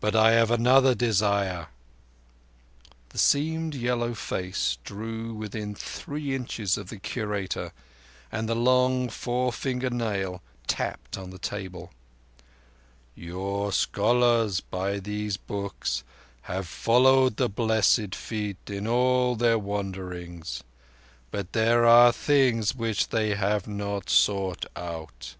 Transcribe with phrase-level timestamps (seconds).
[0.00, 1.68] But I have another desire"—the
[3.18, 7.72] seamed yellow face drew within three inches of the Curator,
[8.32, 11.92] and the long forefinger nail tapped on the table.
[13.14, 16.02] "Your scholars, by these books,
[16.50, 20.64] have followed the Blessed Feet in all their wanderings;
[21.30, 25.36] but there are things which they have not sought out.